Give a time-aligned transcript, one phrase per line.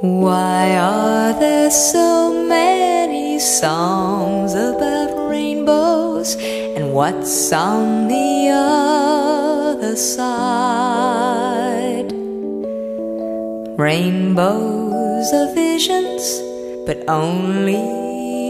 [0.00, 6.36] Why are there so many songs about rainbows?
[6.36, 11.02] And what's on the other side?
[13.76, 16.42] Rainbows are visions,
[16.86, 17.82] but only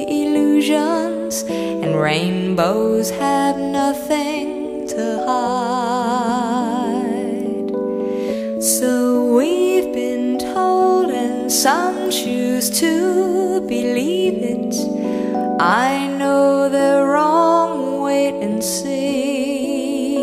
[0.04, 5.67] illusions, and rainbows have nothing to hide.
[12.58, 14.74] Choose to believe it.
[15.60, 20.16] I know they're wrong, wait and see.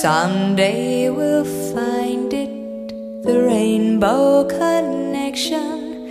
[0.00, 2.50] Someday we'll find it,
[3.22, 6.06] the rainbow connection,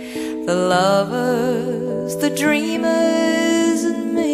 [0.46, 4.28] the lovers, the dreamers, and me.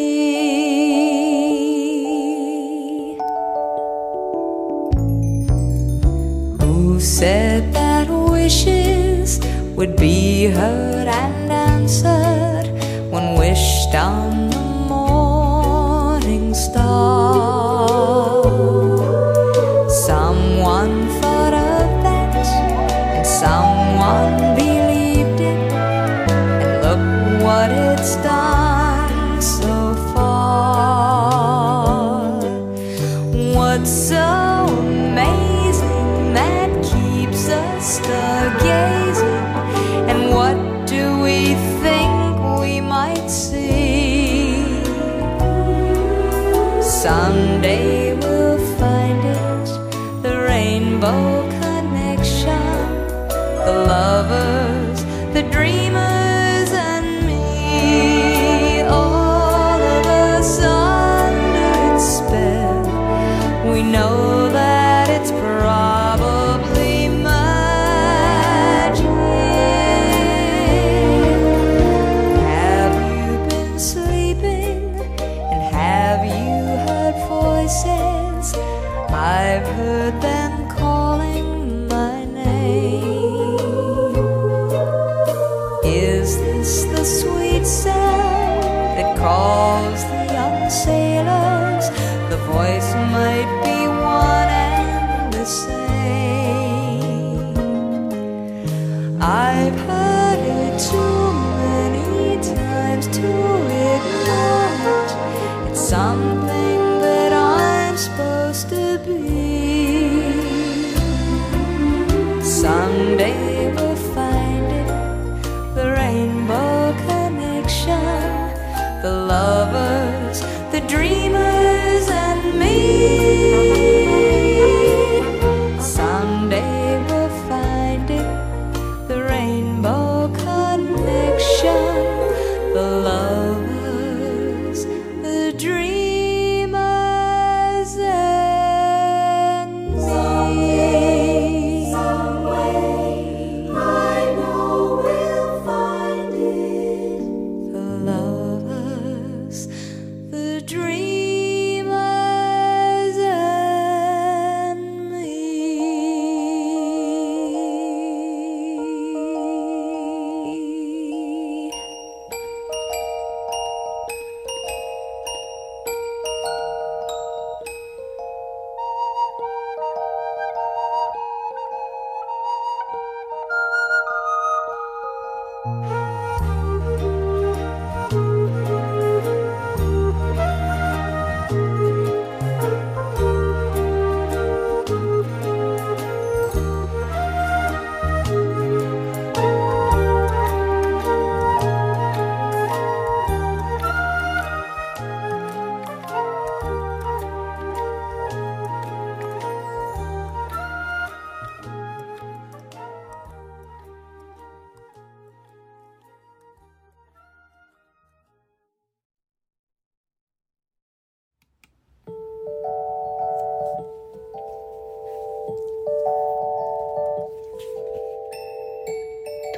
[6.60, 8.83] Who said that wishes
[9.76, 12.70] would be heard and answered.
[13.10, 14.53] When wished on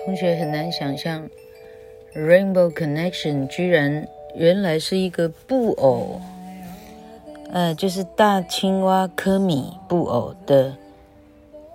[0.06, 1.28] 同学很难想象
[2.14, 4.06] ，Rainbow Connection 居然
[4.36, 6.20] 原来是一个布偶，
[7.52, 10.76] 呃，就是大青蛙科米布偶的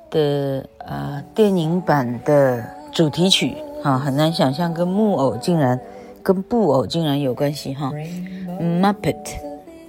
[0.09, 5.77] 的啊、呃、电影版的主题曲，哈、哦，很难想象跟木偶竟然
[6.23, 7.91] 跟布偶竟然有关系，哈、哦、
[8.61, 9.35] ，Muppet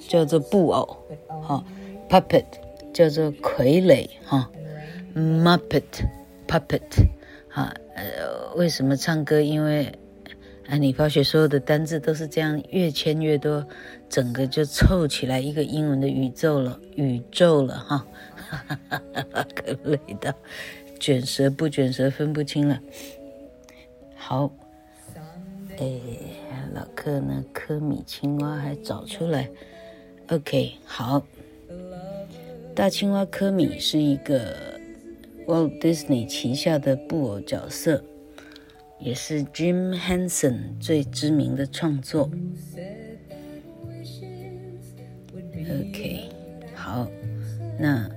[0.08, 0.96] 叫做布偶，
[1.28, 1.64] 哈、哦、
[2.10, 2.46] ，Puppet
[2.92, 4.50] 叫做傀儡，哈、
[5.14, 5.84] 哦、，Muppet
[6.48, 6.80] Puppet。
[7.54, 7.70] 啊，
[8.02, 9.40] 呃，为什么唱歌？
[9.40, 9.92] 因为
[10.66, 13.64] 啊，你发觉所有的单字都是这样，越签越多，
[14.08, 18.06] 整个就凑起来一个英文的宇宙了，宇宙了哈，
[19.54, 20.34] 可累的，
[20.98, 22.80] 卷舌不卷舌分不清了。
[24.16, 24.50] 好，
[25.78, 26.00] 哎，
[26.74, 27.44] 老柯呢？
[27.52, 29.48] 科米青蛙还找出来
[30.28, 31.22] ，OK，好。
[32.74, 34.71] 大青蛙科米是一个
[35.46, 38.02] Walt Disney 旗下的布偶角色，
[38.98, 42.30] 也是 Jim Henson 最知名的创作。
[45.54, 46.30] OK，
[46.74, 47.06] 好，
[47.78, 48.10] 那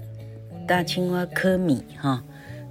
[0.67, 2.23] 大青蛙科米哈，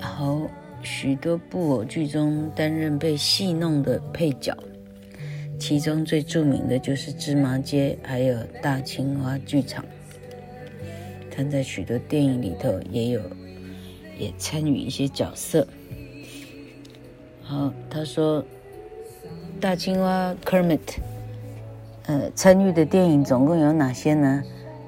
[0.00, 0.50] 好，
[0.88, 4.56] 许多布偶剧中担任被戏弄的配角，
[5.58, 9.84] 其中最著名的就是芝麻街，还有大青蛙剧场。
[11.28, 13.20] 他在许多电影里头也有，
[14.16, 15.66] 也参与一些角色。
[17.42, 18.42] 好，他说，
[19.60, 20.98] 大青蛙 Kermit，
[22.06, 24.40] 呃，参与的电影总共有哪些呢？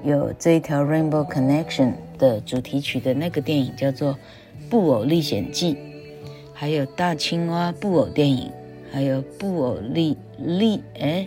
[0.05, 4.17] 有这一条 Rainbow Connection 的主题曲的那个电影叫做。
[4.71, 5.73] 《布偶历险记》，
[6.59, 8.51] 还有大青蛙布偶电影，
[8.91, 11.25] 还有布偶历历哎，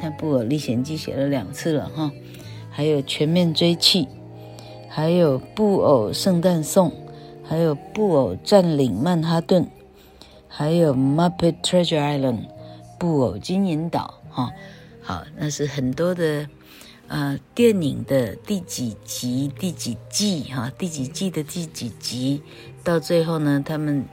[0.00, 2.10] 他布偶历险记写了两次了哈，
[2.70, 4.08] 还有全面追缉，
[4.88, 6.90] 还有布偶圣诞颂，
[7.44, 9.68] 还有布偶占领曼哈顿，
[10.48, 12.46] 还有 Muppet Treasure Island
[12.98, 14.50] 布偶金银岛哈，
[15.02, 16.48] 好，那是很多的。
[17.12, 22.40] 呃，电影的第几集、第几季哈，第几季的第几集，
[22.84, 24.04] 到最后呢，他们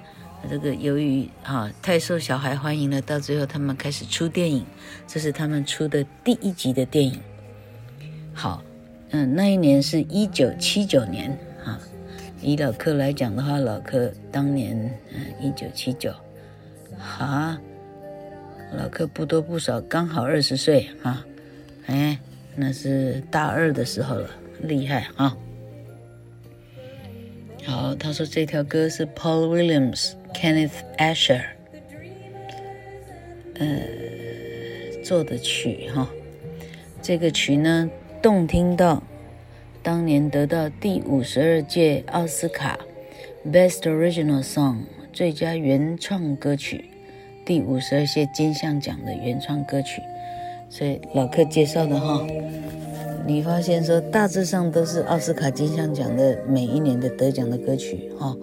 [0.50, 4.66] 这个由于啊太受小孩欢迎了，到最后他们开始出电影，
[5.08, 7.20] 这是他们出的第一集的电影。
[8.34, 8.62] 好，
[9.12, 11.32] 嗯，那一年是一九七九年
[11.64, 11.80] 啊，
[12.42, 14.78] 以老柯来讲的话，老柯当年
[15.14, 16.12] 嗯一九七九，
[17.00, 17.60] 啊，
[18.78, 21.26] 老柯不多不少，刚好二十岁啊，
[21.88, 22.20] 哎。
[22.60, 24.28] 那是大二的时候了，
[24.64, 25.38] 厉害啊！
[27.64, 30.70] 好，他说这条歌是 Paul Williams、Kenneth
[31.00, 31.42] Asher，
[33.56, 33.68] 呃，
[35.04, 36.08] 做的曲哈。
[37.02, 37.90] 这个曲呢，
[38.22, 39.02] 动听到
[39.82, 42.78] 当年得到第五十二届奥斯卡
[43.52, 44.82] Best Original Song
[45.12, 46.86] 最佳原创歌曲，
[47.44, 50.04] 第五十二届金像奖的原创歌曲。
[50.70, 52.28] 所以老客介绍的哈，
[53.26, 58.38] 你发现说大致上都是奥斯卡金像奖的每一年的得奖的歌曲哈，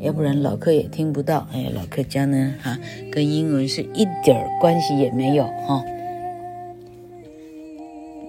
[0.00, 1.46] 要不然老客也听不到。
[1.52, 2.78] 哎，老客家呢哈，
[3.10, 5.84] 跟英文是一点关系也没有哈。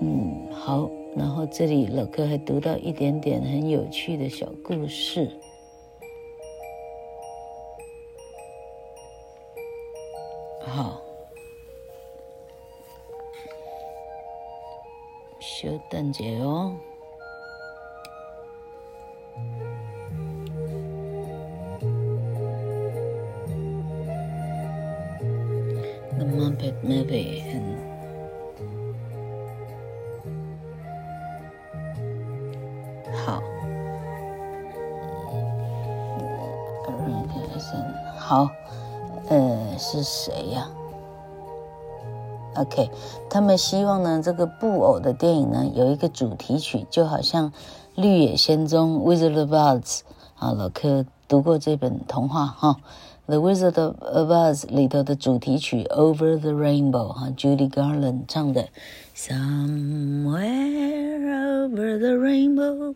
[0.02, 5.30] 嗯，好，然后这里老客还读到一点点很有趣的小故事。
[10.66, 11.02] 好。
[15.40, 16.76] 小等者哦。
[26.88, 27.78] Muppet Movie。
[33.26, 33.42] 好。
[38.18, 38.50] 好，
[39.30, 40.70] 呃，是谁呀
[42.56, 42.90] ？OK，
[43.30, 47.52] 他们希望呢，这个布偶的电影呢有一个主题曲，就好像
[47.96, 50.02] 《绿野仙踪》（Wizard of Oz）
[50.38, 52.76] 啊，老柯读过这本童话哈，哦，
[53.27, 58.69] 《The Wizard of Oz》里头的主题曲《Over the Rainbow》哈，Judy Garland 唱的。
[59.15, 60.43] Somewhere
[61.65, 62.95] over the rainbow,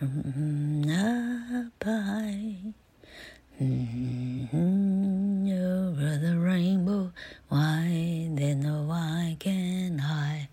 [0.00, 2.74] up high,
[5.50, 7.10] over the rainbow.
[7.48, 10.48] Why then why can't I？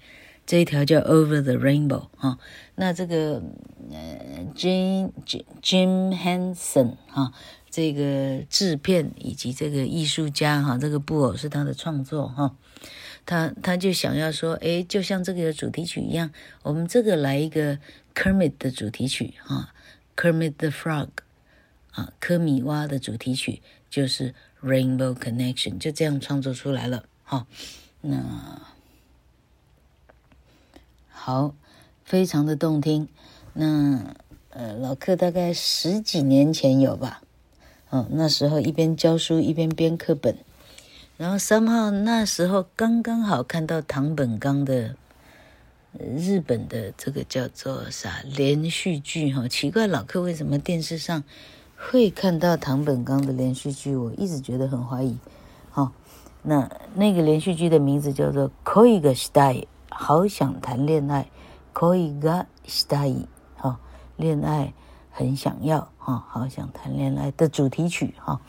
[0.46, 2.38] 这一条叫 Over the Rainbow 哈、哦，
[2.76, 3.44] 那这个
[3.92, 5.12] 呃 Jim
[5.62, 7.34] Jim Henson 哈、哦，
[7.73, 12.55] 这个制片以及这个艺术家哈、这个布偶是他的创作哈、
[13.27, 16.31] 他他就想要说，诶，就像这个主题曲一样，
[16.63, 17.79] 我们这个来一个
[18.15, 19.75] Kermit 的主题曲哈、
[20.15, 21.09] ，Kermit the Frog
[21.91, 23.61] 啊、科米蛙的主题曲
[23.91, 24.33] 就是。
[24.63, 27.49] Rainbow Connection 就这样创作出来了，好，
[28.01, 28.63] 那
[31.11, 31.57] 好，
[32.05, 33.09] 非常的动听。
[33.55, 34.15] 那
[34.51, 37.22] 呃，老克大概十几年前有吧，
[37.92, 40.36] 嗯，那时候一边教书一边编课本，
[41.18, 44.96] 然后三号那时候刚刚好看到堂本刚的
[45.94, 51.24] 日本的这个叫做啥连续剧哈，奇怪老客为什么电视上
[51.78, 53.96] 会看到堂本刚的连续剧？
[53.96, 55.18] 我一直觉得很怀疑。
[55.70, 55.94] 好，
[56.44, 61.28] 那那个连续剧的名字叫做《恋がしたい》，好想谈恋爱，
[61.74, 63.80] 恋がしたい，哈，
[64.18, 64.74] 恋爱
[65.13, 68.41] 很想要哈，好想谈恋爱的主题曲哈。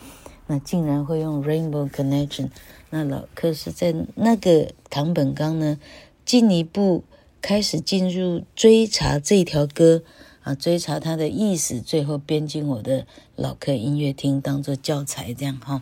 [0.48, 2.50] 那竟然会用 Rainbow Connection，
[2.89, 5.77] 那老柯是在那个堂本刚呢，
[6.25, 7.03] 进一步
[7.41, 10.03] 开始进入追查这条歌
[10.43, 15.82] 啊，追查它的意思，最后编进我的老客音乐厅当做教材这样哈。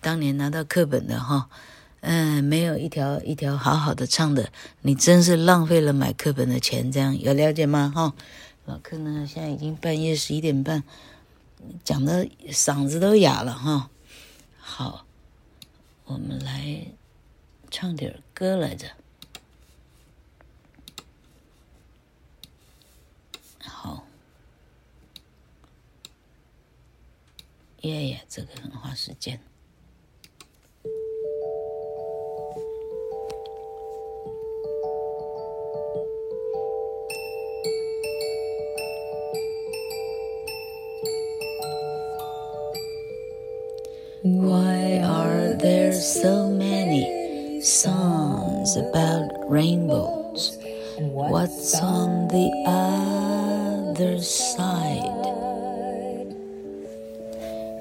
[0.00, 1.48] 当年拿到课本的哈，
[2.00, 4.50] 嗯，没有一条一条好好的唱的，
[4.82, 7.92] 你真是浪费了买课本的钱，这样有了解吗？
[7.92, 8.14] 哈，
[8.66, 10.82] 老客呢，现在已经半夜十一点半，
[11.84, 13.90] 讲的嗓子都哑了哈。
[14.58, 15.06] 好，
[16.04, 16.88] 我们来
[17.70, 18.88] 唱点歌来着。
[23.62, 24.04] 好，
[27.82, 29.40] 耶耶，这个很花时间。
[44.76, 50.58] Why are there so many songs about rainbows?
[50.98, 55.32] What's on the other side?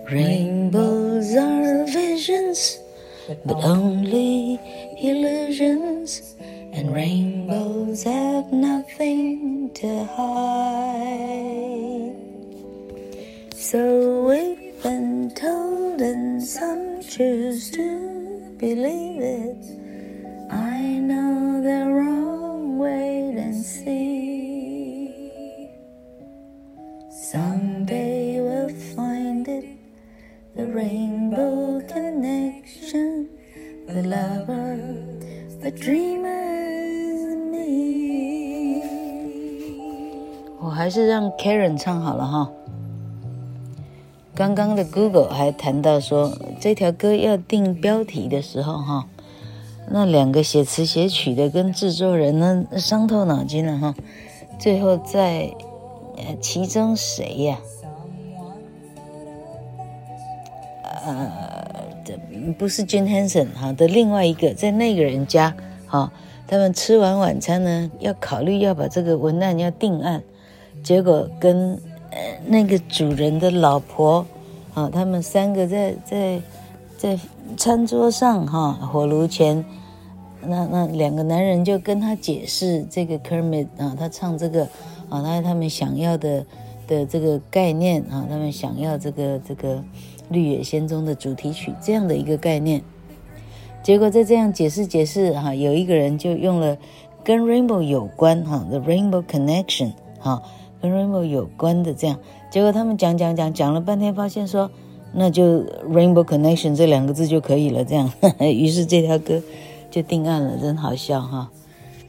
[0.09, 2.79] Rainbows are visions,
[3.43, 4.57] but only
[4.97, 11.35] illusions, and rainbows have nothing to hide.
[13.53, 15.75] So we've been told.
[16.01, 19.64] And some choose to believe it.
[20.50, 25.14] I know the wrong way and see.
[27.10, 29.64] Someday we'll find it.
[30.56, 33.28] The rainbow connection.
[33.86, 34.78] The lover,
[35.62, 38.82] the dreamer, me.
[40.60, 42.50] 我还是让 Karen 唱好了哈。
[44.34, 49.07] 刚刚的 Google 还谈到说， 这条歌要定标题的时候，哈，
[49.89, 53.95] 那两个写词写曲的跟制作人呢伤透脑筋了，哈，
[54.59, 55.53] 最后在
[56.17, 57.59] 呃其中谁呀？
[61.05, 61.67] 呃，
[62.57, 66.11] 不是 Jim Henson 哈的另外一个，在那个人家，哈，
[66.47, 70.23] 他们吃完晚餐呢，要考虑要把这个文案要定案，
[70.83, 72.17] 结果跟呃。
[72.47, 74.23] 那个主人的老婆，
[74.75, 76.41] 啊，他们三个在在
[76.97, 77.19] 在
[77.55, 79.63] 餐桌上哈，火炉前，
[80.41, 84.65] 那那两个男人就跟他解释这个 Kermit 啊，他唱这个
[85.07, 86.45] 啊，那他们想要的
[86.87, 89.81] 的这个概念啊，他们想要这个这个
[90.27, 92.81] 绿野仙踪的主题曲这样的一个概念，
[93.81, 96.77] 结果在这样解释解释哈，有一个人就用了
[97.23, 100.43] 跟 Rainbow 有关哈，The Rainbow Connection 哈。
[100.81, 102.19] 跟 Rainbow 有关的这样，
[102.55, 104.71] 结果他们讲讲讲讲了半天，发现说
[105.11, 107.83] 那就 Rainbow Connection 这两个字就可以了。
[107.83, 108.09] 这样，
[108.39, 109.43] 于是这条歌
[109.91, 111.51] 就定案了，真好笑哈！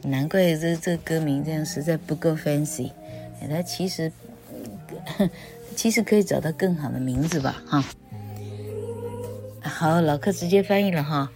[0.03, 2.91] 难怪这这歌名这样实在不够 fancy，
[3.49, 4.09] 它其实
[5.75, 7.61] 其实可以找到更好的名字吧？
[7.67, 7.83] 哈，
[9.61, 11.29] 好，老客直接翻译了哈。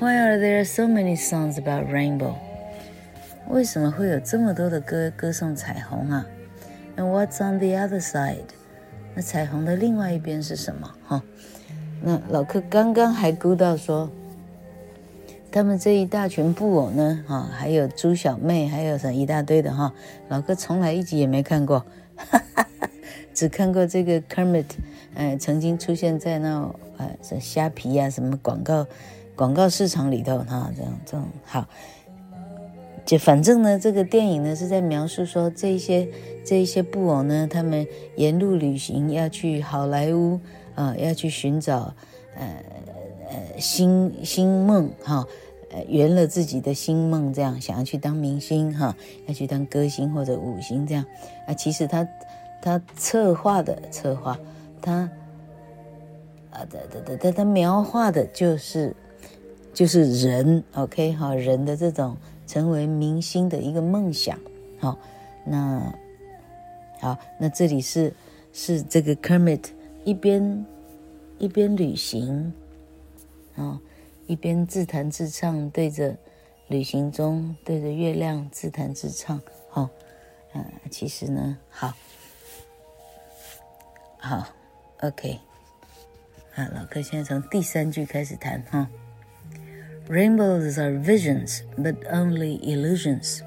[0.00, 2.32] Why are there so many songs about rainbow？
[3.50, 6.24] 为什么会有这么多的歌歌颂彩虹啊
[6.96, 8.46] ？And what's on the other side？
[9.14, 10.92] 那彩虹的另外一边是什么？
[11.06, 11.22] 哈，
[12.02, 14.10] 那老客刚刚还估到说，
[15.52, 19.92] 他们这一大群布偶呢，哈，还有猪小妹，还有什么一大堆的哈，
[20.28, 21.80] 老客从来一集也没看过，
[22.16, 22.90] 哈哈哈，
[23.32, 24.66] 只看过这个 Kermit，
[25.14, 28.86] 呃，曾经出现在那呃虾皮呀、什么广告
[29.36, 31.68] 广告市场里头哈，这样这种好。
[33.04, 36.08] 就反正呢，这个电影呢是在描述说，这一些
[36.42, 40.40] 这一些布偶呢，他们沿路旅行要去好莱坞
[40.74, 41.94] 啊、要去寻找
[42.34, 42.64] 呃
[43.28, 45.26] 呃新新梦哈，
[45.70, 48.96] 呃圆了自己的新梦，这样想要去当明星哈，
[49.26, 51.04] 要去当歌星或者舞星这样
[51.46, 51.52] 啊。
[51.52, 52.08] 其实他
[52.62, 54.38] 他策划的策划，
[54.80, 55.10] 他
[56.50, 58.96] 啊的的的他他描画的就是
[59.74, 62.16] 就是人，OK 哈，人的这种。
[62.46, 64.38] 成为明星的一个梦想，
[64.78, 64.98] 好，
[65.44, 65.94] 那
[67.00, 68.12] 好，那这里是
[68.52, 69.64] 是这个 Kermit
[70.04, 70.66] 一边
[71.38, 72.52] 一边旅行，
[73.56, 73.80] 啊，
[74.26, 76.16] 一边自弹自唱，对着
[76.68, 79.40] 旅行中对着月亮自弹自唱，
[79.72, 79.88] 哦，
[80.54, 81.92] 嗯，其实呢，好，
[84.18, 84.46] 好
[85.00, 85.38] ，OK，
[86.52, 88.88] 好，老哥现在从第三句开始弹哈。
[90.09, 93.41] Rainbows are visions, but only illusions.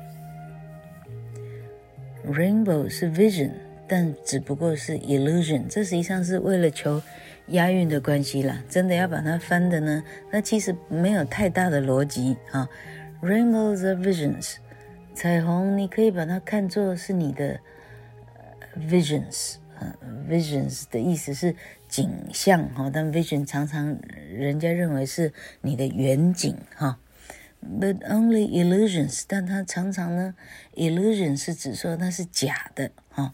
[2.25, 3.51] Rainbow 是 vision，
[3.89, 5.67] 但只不过是 illusion。
[5.69, 7.03] 这实际上是为了求
[7.49, 8.63] 押韵的关系啦。
[8.69, 12.69] 真的要把它翻的呢，那其实没有太大的逻辑啊。
[13.21, 14.57] Rainbows are visions，
[15.15, 17.59] 彩虹你可以把它看作是你的
[18.79, 19.57] visions。
[19.80, 19.96] 呃
[20.30, 21.56] ，visions 的意思是
[21.88, 23.98] 景象哈，但 vision 常常
[24.30, 27.00] 人家认为是你的远景哈。
[27.62, 30.36] But only illusions，但它常常呢
[30.76, 33.34] ，illusion 是指说它是假的哈。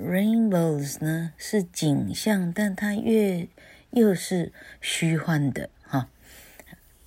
[0.00, 3.48] Rainbows 呢是景象，但它越
[3.90, 6.08] 又是虚幻的哈。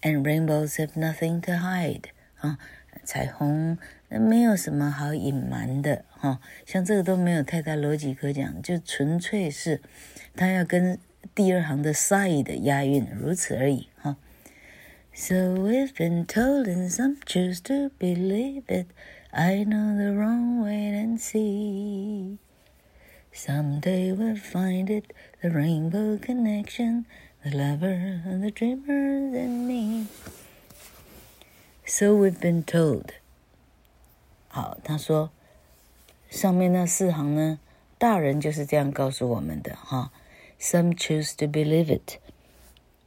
[0.01, 2.03] And rainbows have nothing to hide
[2.39, 2.59] 啊，
[3.03, 3.77] 彩虹。
[4.09, 9.80] 没有什么好隐瞒的 哈，像这个都没有太大逻辑可讲，就纯粹是
[10.34, 10.98] 他要跟
[11.34, 14.16] 第二行的 side 押韵，如此而已哈。
[15.14, 18.86] So we've been told and some choose to believe it.
[19.30, 22.38] I know the wrong way and see.
[23.32, 27.04] Someday we'll find it, the rainbow connection,
[27.42, 30.06] the lover and the dreamer and me.
[31.86, 33.10] So we've been told.
[34.48, 35.30] 好，他说
[36.29, 37.59] 上面那四行呢，
[37.97, 40.11] 大人就是这样告诉我们的哈。
[40.59, 42.17] Some choose to believe it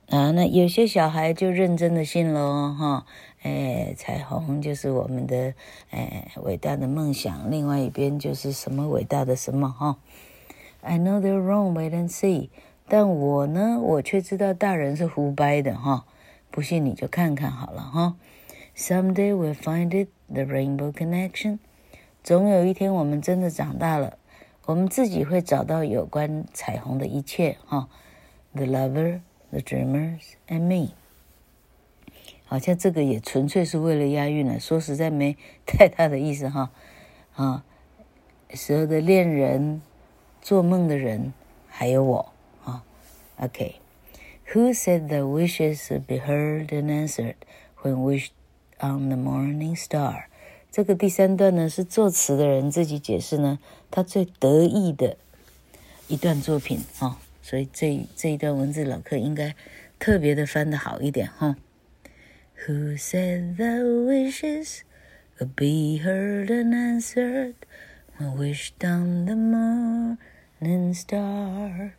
[0.09, 3.07] 啊，那有些小孩就认真的信了哈。
[3.43, 5.55] 哎，彩虹就是我们的
[5.91, 9.99] 哎伟大的梦想，另外一边就是什么伟大的什么哈。
[10.80, 12.49] I know they're wrong, wait and see。
[12.89, 16.04] 但我呢，我却知道大人是胡掰的哈。
[16.50, 18.17] 不信你就看看好了哈。
[18.76, 21.59] Someday we'll find it, the rainbow connection。
[22.24, 24.18] 总有一天，我们真的长大了，
[24.66, 27.58] 我们自己会找到有关彩虹的一切。
[27.66, 27.88] 哈，
[28.53, 30.94] the lover, the dreamers and me。
[32.46, 36.72] 好像这个也纯粹是为了押韵了，说实在没太大的意思哈。
[37.36, 37.64] 啊，
[38.53, 39.81] 所有的恋人、
[40.42, 41.34] 做梦的人，
[41.68, 42.34] 还有我。
[42.64, 42.84] 啊，
[43.38, 47.36] OK。Who said the wishes would be heard and answered
[47.81, 48.29] when wished
[48.77, 50.27] On the morning star，
[50.71, 53.59] 这个第三段呢是作词的人自己解释呢，
[53.91, 55.17] 他最得意的
[56.09, 59.54] 一段作品啊、哦，所以这这一段文字老柯应该
[59.99, 61.56] 特别的翻得好一点哈、哦。
[62.67, 64.83] Who said the wishes
[65.39, 67.54] would be heard and answered
[68.19, 71.95] when wished on the morning star?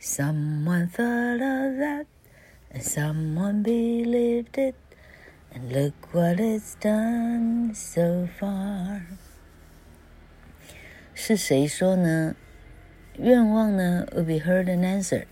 [0.00, 2.06] Someone thought of that.
[2.70, 4.74] And someone believed it,
[5.54, 9.02] and look what it's done so far.
[11.14, 12.34] 是谁说呢？
[13.16, 15.26] 愿望呢，will be heard and answered。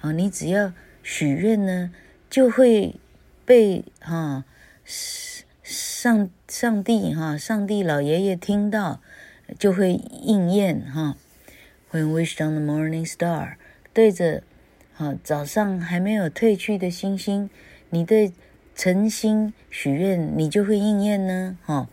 [0.00, 0.72] 啊，你只要
[1.02, 1.92] 许愿呢，
[2.28, 2.96] 就会
[3.44, 4.44] 被哈
[5.62, 9.00] 上上帝哈上帝老爷爷听到，
[9.58, 11.16] 就会应验哈。
[11.92, 13.54] When wished on the morning star，
[13.92, 14.42] 对着。
[14.94, 17.48] 好，早上还没有褪去的星星，
[17.90, 18.32] 你对
[18.82, 21.56] 诚心许愿，你就会应验呢。
[21.64, 21.88] 哈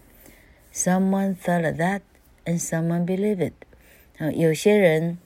[0.73, 2.01] ，Someone thought that,
[2.45, 3.53] and someone believed it。
[4.17, 5.19] 啊，有些人，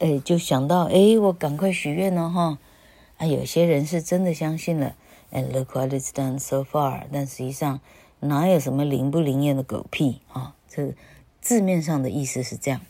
[0.00, 2.58] 哎，就想到，哎，我赶快许愿了哈。
[3.16, 4.94] 啊，有些人是真的相信了
[5.32, 7.04] ，and look what it's done so far。
[7.10, 7.80] 但实际上，
[8.20, 10.54] 哪有什么灵不灵验的狗屁啊？
[10.68, 10.92] 这
[11.40, 12.82] 字面上的意思是这样。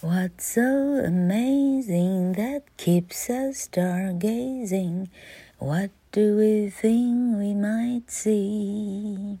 [0.00, 5.08] What's so amazing that keeps us stargazing?
[5.58, 9.38] What do we think we might see?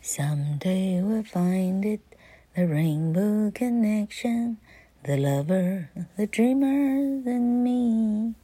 [0.00, 2.00] Someday we'll find it,
[2.54, 4.58] the rainbow connection,
[5.04, 8.34] the lover, the dreamer, and me.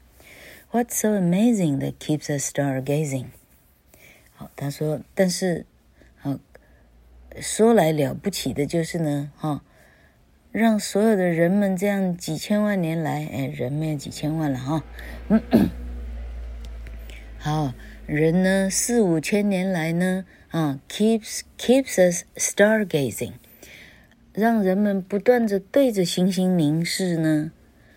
[0.70, 3.26] What's so amazing that keeps us stargazing?
[4.34, 5.66] 好，他说，但是，
[6.18, 6.38] 好，
[7.40, 9.62] 说来了不起的就是呢，哈。
[10.51, 14.83] 让所有的人们这样几千万年来，哎，人没有几千万了哈，
[15.29, 15.41] 嗯，
[17.37, 17.73] 好，
[18.05, 23.31] 人呢四五千年来呢，啊，keeps keeps us stargazing，
[24.33, 27.53] 让人们不断的对着星星凝视呢，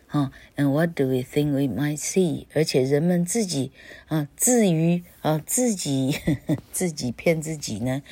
[0.06, 2.46] 啊，and what do we think we might see？
[2.54, 3.72] 而且人们自己
[4.06, 8.02] 啊，自娱啊，自己呵呵 自己骗自己呢。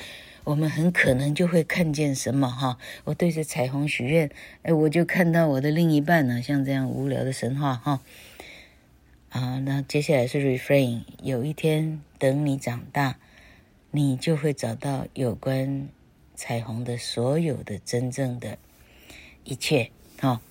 [0.43, 2.77] 我们很可能就会看见什么哈。
[3.05, 4.29] 我对着彩虹许愿，
[4.63, 8.01] 哎，我就看到我的另一半呢，像这样无聊的神话哈。
[9.29, 11.01] 啊，那接下来是 refrain。
[11.21, 13.17] 有一天，等你长大，
[13.91, 15.87] 你就会找到有关
[16.35, 18.57] 彩虹的所有的真正的
[19.43, 20.41] 一切哈。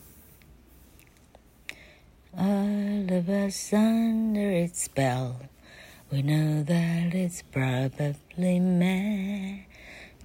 [2.34, 5.34] All of us under its spell,
[6.08, 8.58] we know that it's probably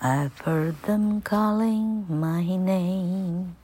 [0.00, 3.54] I've heard them calling my name.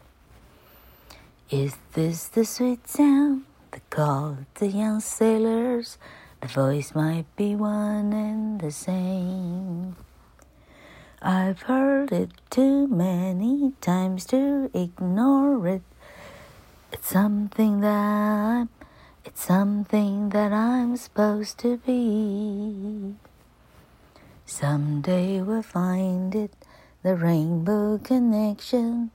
[1.51, 3.43] Is this the sweet sound
[3.73, 5.99] that called the young sailors?
[6.42, 9.96] The voice might be one and the same.
[11.22, 15.84] I've heard it too many times to ignore it.
[16.92, 18.68] It's something that
[19.24, 23.14] it's something that I'm supposed to be.
[24.48, 26.54] Someday we'll find it,
[27.04, 29.12] the rainbow connection,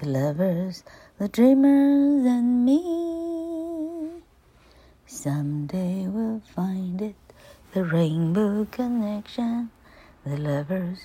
[0.00, 0.84] the lovers,
[1.18, 3.17] the dreamers, and me.
[5.10, 7.14] Someday we'll find it,
[7.72, 9.70] the rainbow connection,
[10.22, 10.98] the lovers.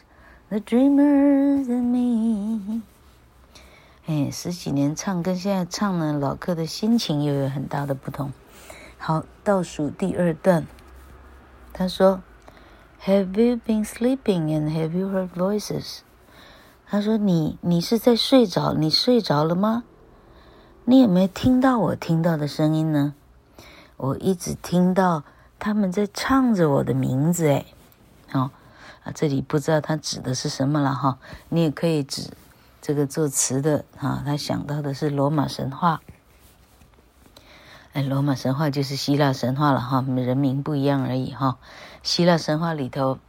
[0.49, 2.81] The dreamers and me，
[4.05, 8.33] 哎，十几年唱跟现在唱呢，老柯的心情又有很大的不同。
[8.97, 10.67] 好，倒数第二段，
[11.71, 12.21] 他说
[13.05, 15.99] ：“Have you been sleeping and have you heard voices？”
[16.85, 18.73] 他说：“你你是在睡着？
[18.73, 19.85] 你睡着了吗？
[20.83, 23.15] 你有没有听到我听到的声音呢？
[24.03, 25.23] 我一直听到
[25.57, 27.65] 他们在唱着我的名字，哎，
[28.29, 28.51] 好。”
[29.05, 31.17] 啊，这里不知道他指的是什么了哈。
[31.47, 32.29] 你也可以指
[32.81, 36.01] 这个作词的哈，他想到的是罗马神话。
[37.93, 41.57] 哎，罗马神话就是希腊神话了哈，人名不一样而已哈。
[42.01, 43.19] 希腊神话里头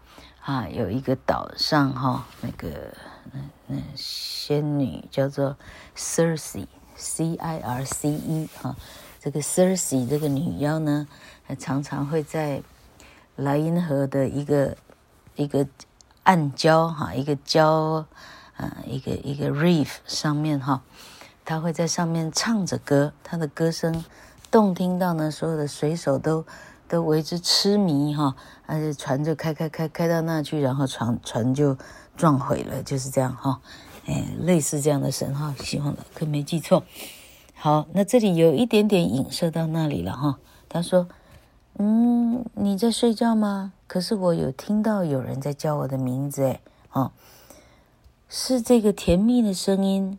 [0.41, 2.95] 啊，有一个岛上哈，那个
[3.33, 5.57] 那那仙女叫做
[5.97, 8.75] Circe，C I R C E 哈。
[9.25, 11.09] 这个 Circe 这个女妖呢，
[11.59, 12.63] 常常会在
[13.37, 14.77] 莱茵河的一个。
[15.37, 15.67] 一个
[16.23, 18.05] 暗礁哈，一个礁，
[18.57, 20.81] 啊，一个一个 reef 上面哈，
[21.45, 24.05] 她会在上面唱着歌，她的歌声
[24.49, 26.47] 动听到呢，所有的水手都
[26.87, 31.77] 都为之痴迷哈，而且船就开开开开到那去，然后船船就
[32.17, 33.61] 撞毁了，就是这样哈，
[34.07, 36.85] 哎，类似这样的神哈，希望可没记错。
[37.55, 40.39] 好，那这里有一点点影射到那里了哈，
[40.69, 41.09] 他说。
[41.77, 43.73] 嗯，你在睡觉吗？
[43.89, 46.61] 可是我有听到有人在叫我的名字，哎，
[46.93, 47.11] 哦，
[48.29, 50.17] 是这个甜蜜的声音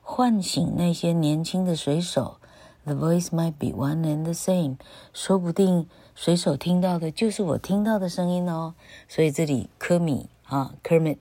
[0.00, 2.38] 唤醒那些年轻的水手。
[2.84, 4.78] The voice might be one and the same，
[5.12, 8.74] 说不定水手听到的就是我听到的声音哦。
[9.08, 11.18] 所以这里科米啊，Kermit，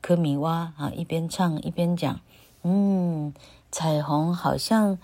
[0.00, 2.18] 科米蛙啊，一边唱一边讲，
[2.64, 3.32] 嗯，
[3.74, 4.98] 彩虹好像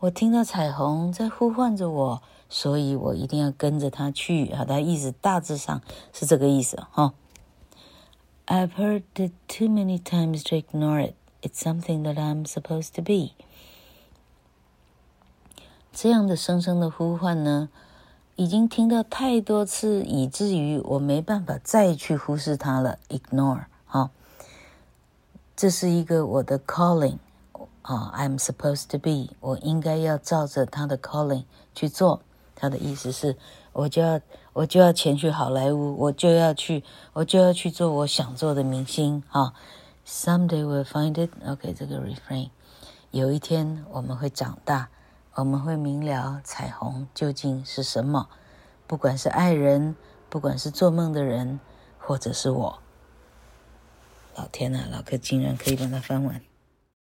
[0.00, 2.22] 我听到彩虹在呼唤着我。
[2.50, 5.80] 所以我一定要跟着他去好，它意思大致上
[6.12, 7.14] 是这个意思哈。
[8.46, 11.14] I've heard it too many times to ignore it.
[11.40, 13.34] It's something that I'm supposed to be.
[15.92, 17.70] 这样的声声的呼唤呢，
[18.34, 22.98] 已经听到太多次，以至于我没办法再去忽视它了。
[23.08, 24.10] Ignore 哈，
[25.54, 27.18] 这是一个我的 calling
[27.82, 32.22] 啊，I'm supposed to be，我应该要照着他的 calling 去做。
[32.54, 33.36] 他的意思是，
[33.72, 34.20] 我就要
[34.52, 39.54] 我就要前去好莱坞，我就要去，我就要去做我想做的明星啊。
[40.06, 41.30] Someday we'll find it.
[41.46, 42.50] OK，这个 refrain，
[43.12, 44.90] 有一天我们会长大，
[45.36, 48.28] 我们会明了彩虹究竟是什么。
[48.86, 49.96] 不管是爱人，
[50.28, 51.60] 不管是做梦的人，
[51.98, 52.78] 或者是我。
[54.36, 56.42] 老天呐，老哥竟然可以把它翻完。